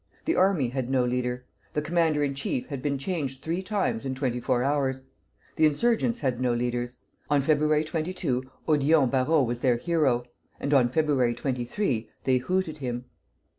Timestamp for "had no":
0.69-1.05, 6.17-6.55